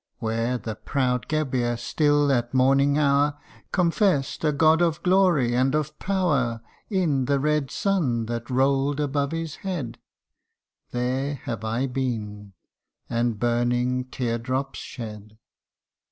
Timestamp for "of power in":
5.75-7.25